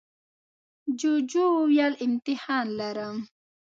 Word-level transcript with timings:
جوجو 0.99 1.45
وویل 1.55 1.93
امتحان 2.05 2.65
لرم. 2.79 3.17